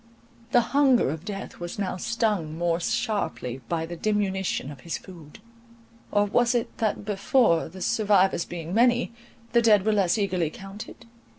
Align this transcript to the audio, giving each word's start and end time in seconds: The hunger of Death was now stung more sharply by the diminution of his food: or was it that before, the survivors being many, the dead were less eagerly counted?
The 0.51 0.61
hunger 0.73 1.11
of 1.11 1.23
Death 1.25 1.59
was 1.59 1.77
now 1.77 1.95
stung 1.95 2.57
more 2.57 2.79
sharply 2.79 3.61
by 3.69 3.85
the 3.85 3.95
diminution 3.95 4.71
of 4.71 4.79
his 4.79 4.97
food: 4.97 5.37
or 6.11 6.25
was 6.25 6.55
it 6.55 6.75
that 6.79 7.05
before, 7.05 7.69
the 7.69 7.83
survivors 7.83 8.43
being 8.45 8.73
many, 8.73 9.11
the 9.51 9.61
dead 9.61 9.85
were 9.85 9.93
less 9.93 10.17
eagerly 10.17 10.49
counted? 10.49 11.05